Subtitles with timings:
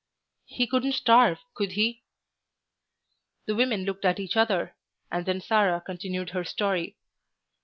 [0.47, 2.01] "He couldn't starve, could he?"
[3.45, 4.75] The women looked at each other,
[5.11, 6.97] and then Sarah continued her story.